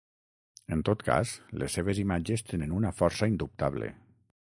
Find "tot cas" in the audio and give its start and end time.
0.89-1.35